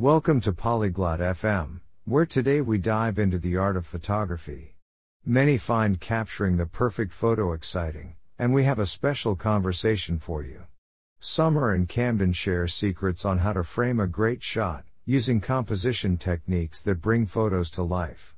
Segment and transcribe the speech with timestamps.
[0.00, 4.74] Welcome to Polyglot FM, where today we dive into the art of photography.
[5.26, 10.62] Many find capturing the perfect photo exciting, and we have a special conversation for you.
[11.18, 16.80] Summer and Camden share secrets on how to frame a great shot, using composition techniques
[16.80, 18.34] that bring photos to life.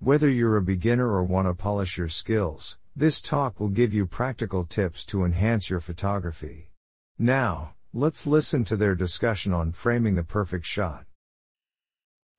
[0.00, 4.04] Whether you're a beginner or want to polish your skills, this talk will give you
[4.04, 6.72] practical tips to enhance your photography.
[7.18, 11.05] Now, let's listen to their discussion on framing the perfect shot.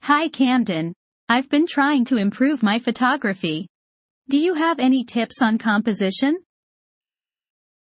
[0.02, 0.95] Hi Camden.
[1.28, 3.69] I've been trying to improve my photography.
[4.28, 6.45] Do you have any tips on composition?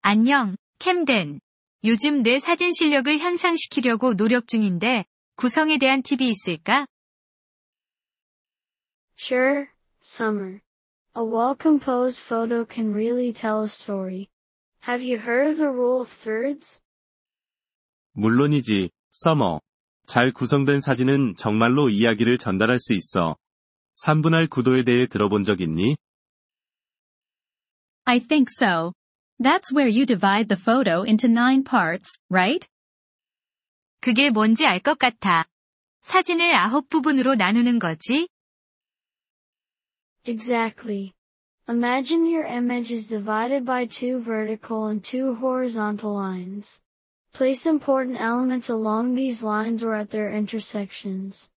[0.02, 1.40] 안녕, 캠덴.
[1.84, 5.04] 요즘 내 사진 실력을 향상시키려고 노력 중인데,
[5.36, 6.86] 구성에 대한 팁이 있을까?
[9.16, 9.68] Sure,
[10.00, 10.60] Summer.
[11.14, 14.28] A well-composed photo can really tell a story.
[14.86, 16.80] Have you heard of the rule of thirds?
[18.14, 19.60] 물론이지, 서머.
[20.07, 23.35] 잘 구성된 사진은 정말로 이야기를 전달할 수 있어.
[24.05, 25.97] 3분할 구도에 대해 들어본 적 있니?
[28.05, 28.93] I think so.
[29.37, 32.65] That's where you divide the photo into nine parts, right?
[33.99, 35.45] 그게 뭔지 알 것 같아.
[36.03, 38.29] 사진을 아홉 부분으로 나누는 거지?
[40.25, 41.11] Exactly.
[41.67, 46.79] Imagine your image is divided by two vertical and two horizontal lines.
[47.37, 51.51] Place important elements along these lines or at their intersections.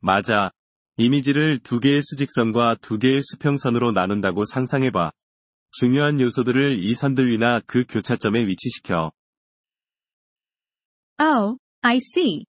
[0.00, 0.52] 맞아.
[0.96, 5.10] 이미지를 두 개의 수직선과 두 개의 수평선으로 나눈다고 상상해봐.
[5.72, 9.10] 중요한 요소들을 이 선들 위나 그 교차점에 위치시켜.
[11.18, 12.44] Oh, I see.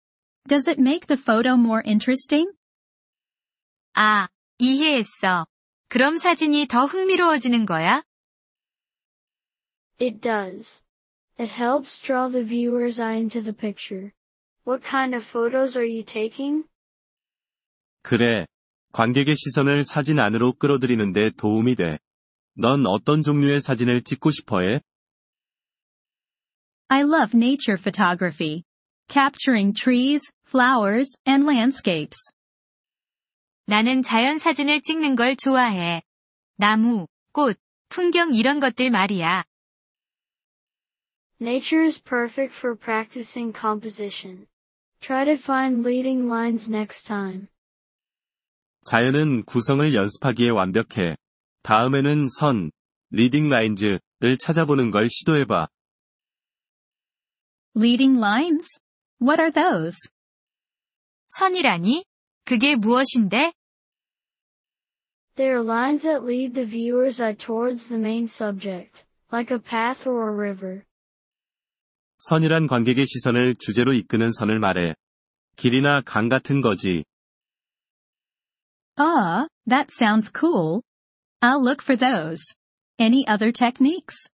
[0.45, 2.51] Does it make the photo more interesting?
[3.93, 5.45] 아, 이해했어.
[5.87, 8.03] 그럼 사진이 더 흥미로워지는 거야?
[10.01, 10.83] It does.
[11.38, 14.12] It helps draw the viewer's eye into the picture.
[14.64, 16.64] What kind of photos are you taking?
[18.02, 18.46] 그래.
[18.92, 21.98] 관객의 시선을 사진 안으로 끌어들이는데 도움이 돼.
[22.54, 24.80] 넌 어떤 종류의 사진을 찍고 싶어 해?
[26.88, 28.64] I love nature photography.
[29.08, 32.18] Capturing trees, flowers, and landscapes.
[33.66, 36.02] 나는 자연 사진을 찍는 걸 좋아해.
[36.56, 37.58] 나무, 꽃,
[37.90, 39.44] 풍경 이런 것들 말이야.
[41.42, 44.48] Nature is perfect for practicing composition.
[45.00, 47.46] Try to find leading lines next time.
[48.86, 51.16] 자연은 구성을 연습하기에 완벽해.
[51.62, 52.72] 다음에는 선,
[53.10, 54.00] 리딩 라인즈를
[54.40, 55.68] 찾아보는 걸 시도해봐.
[57.76, 58.80] Leading lines?
[59.20, 59.96] What are those?
[61.28, 62.04] 선이라니?
[62.44, 63.52] 그게 무엇인데?
[65.36, 70.04] They are lines that lead the viewer's eye towards the main subject, like a path
[70.04, 70.84] or a river.
[72.29, 74.95] 선이란 관객의 시선을 주제로 이끄는 선을 말해.
[75.57, 77.03] 길이나 강 같은 거지.
[78.95, 80.81] Ah, that sounds cool.
[81.41, 82.41] I'll look for those.
[82.97, 84.29] Any other techniques?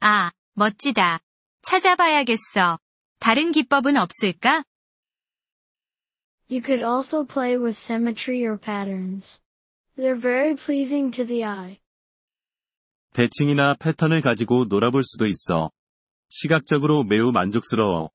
[0.00, 1.20] 아, 멋지다.
[1.62, 2.78] 찾아봐야겠어.
[3.18, 4.64] 다른 기법은 없을까?
[6.48, 9.42] You could also play with symmetry or patterns.
[9.96, 11.80] They're very pleasing to the eye.
[13.12, 15.70] 대칭이나 패턴을 가지고 놀아볼 수도 있어.
[16.34, 18.08] 시각적으로 매우 만족스러워.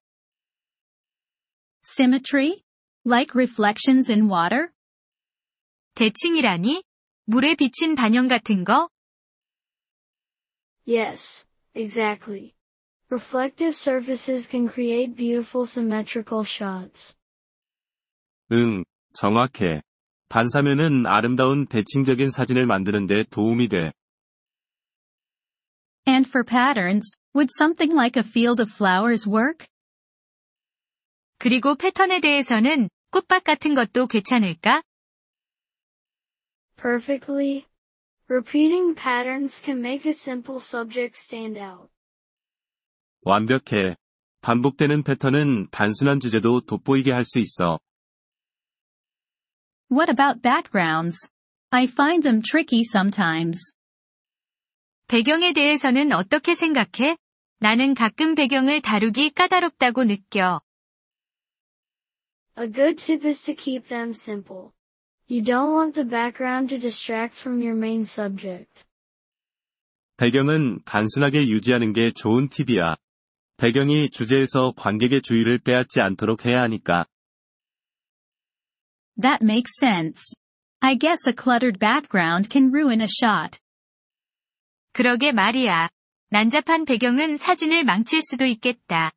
[1.85, 2.63] Symmetry?
[3.05, 4.71] Like reflections in water?
[5.93, 6.83] 대칭이라니?
[7.25, 8.89] 물에 비친 반영 같은 거?
[10.87, 11.45] Yes,
[11.75, 12.55] exactly.
[13.11, 17.15] Reflective surfaces can create beautiful symmetrical shots.
[18.51, 19.83] 응, 정확해.
[20.29, 23.93] 반사면은 아름다운 대칭적인 사진을 만드는데 도움이 돼.
[26.06, 29.66] And for patterns, would something like a field of flowers work?
[31.38, 34.82] 그리고 패턴에 대해서는 꽃밭 같은 것도 괜찮을까?
[36.76, 37.66] Perfectly.
[38.28, 41.90] Repeating patterns can make a simple subject stand out.
[43.24, 43.96] 완벽해.
[44.40, 47.78] 반복되는 패턴은 단순한 주제도 돋보이게 할 수 있어.
[49.90, 51.16] What about backgrounds?
[51.70, 53.60] I find them tricky sometimes.
[55.07, 57.17] 배경에 대해서는 어떻게 생각해?
[57.59, 60.61] 나는 가끔 배경을 다루기 까다롭다고 느껴.
[62.59, 64.71] A good tip is to keep them simple.
[65.29, 68.85] You don't want the background to distract from your main subject.
[70.17, 72.95] 배경은 단순하게 유지하는 게 좋은 팁이야.
[73.57, 77.05] 배경이 주제에서 관객의 주의를 빼앗지 않도록 해야 하니까.
[79.21, 80.35] That makes sense.
[80.81, 83.59] I guess a cluttered background can ruin a shot.
[84.96, 85.88] 그러게 말이야.
[86.30, 89.12] 난잡한 배경은 사진을 망칠 수도 있겠다.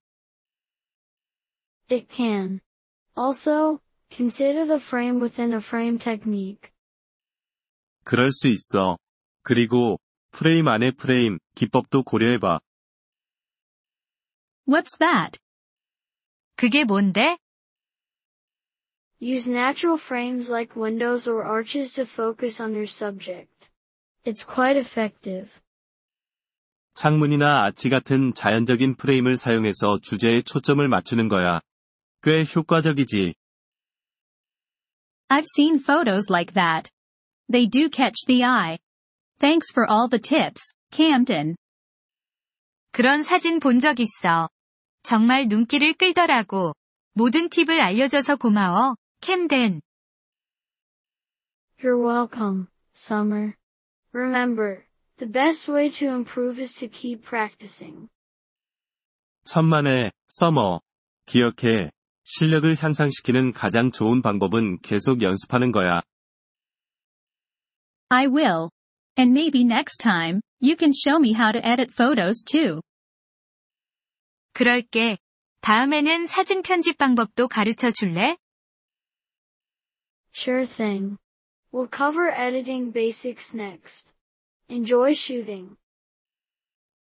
[1.90, 2.60] It can.
[3.16, 6.72] Also, consider the frame within a frame technique.
[8.04, 8.98] 그럴 수 있어.
[9.44, 10.00] 그리고
[10.32, 12.60] 프레임 안에 프레임 기법도 고려해봐.
[14.68, 15.40] What's that?
[16.56, 17.38] 그게 뭔데?
[19.22, 23.72] Use natural frames like windows or arches to focus on your subject.
[24.26, 25.62] It's quite effective.
[27.01, 31.63] 창문이나 아치 같은 자연적인 프레임을 사용해서 주제에 초점을 맞추는 거야.
[32.23, 33.35] 꽤 효과적이지.
[35.31, 36.91] I've seen photos like that.
[37.51, 38.77] They do catch the eye.
[39.39, 41.57] Thanks for all the tips, Camden.
[42.93, 44.51] 그런 사진 본 적 있어.
[45.03, 46.75] 정말 눈길을 끌더라고.
[47.15, 49.81] 모든 팁을 알려줘서 고마워, 캠덴.
[51.83, 53.55] You're welcome, Summer.
[54.13, 54.85] Remember,
[55.20, 58.10] the best way to improve is to keep practicing.
[59.46, 60.82] 천만에, 서머.
[61.26, 61.92] 기억해.
[62.24, 66.02] 실력을 향상시키는 가장 좋은 방법은 계속 연습하는 거야.
[68.10, 68.70] I will.
[69.18, 72.82] And maybe next time, you can show me how to edit photos too.
[74.54, 75.18] 그럴게.
[75.62, 78.38] 다음에는 사진 편집 방법도 가르쳐 줄래?
[80.34, 81.18] Sure thing.
[81.72, 84.12] We'll cover editing basics next.
[84.71, 85.75] Enjoy shooting.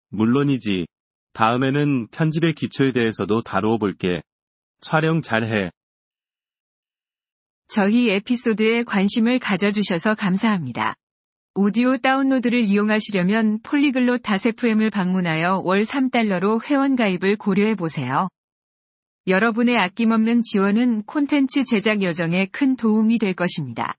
[0.10, 0.88] 물론이지.
[1.34, 4.24] 다음에는 편집의 기초에 대해서도 다루어 볼게.
[4.82, 5.70] 촬영 잘해.
[7.68, 10.96] 저희 에피소드에 관심을 가져주셔서 감사합니다.
[11.54, 18.30] 오디오 다운로드를 이용하시려면 폴리글롯 다세프엠을 방문하여 월 3달러로 회원 가입을 고려해 보세요.
[19.28, 23.96] 여러분의 아낌없는 지원은 콘텐츠 제작 여정에 큰 도움이 될 것입니다.